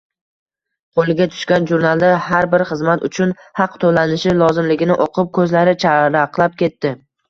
Qoʻliga 0.99 1.27
tushgan 1.33 1.67
jurnalda, 1.73 2.09
har 2.29 2.49
bir 2.55 2.65
xizmat 2.71 3.07
uchun 3.11 3.37
haq 3.63 3.79
toʻlanishi 3.87 4.37
lozimligini 4.43 5.01
oʻqib, 5.09 5.35
koʻzlari 5.41 5.81
charaqlab 5.89 6.63
ketdi. 6.67 6.99